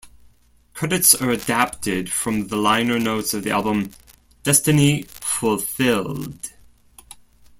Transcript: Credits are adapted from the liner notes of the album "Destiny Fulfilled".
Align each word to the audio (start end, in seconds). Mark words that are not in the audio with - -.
Credits 0.73 1.13
are 1.13 1.29
adapted 1.29 2.11
from 2.11 2.47
the 2.47 2.55
liner 2.55 2.97
notes 2.97 3.35
of 3.35 3.43
the 3.43 3.51
album 3.51 3.91
"Destiny 4.41 5.03
Fulfilled". 5.03 6.49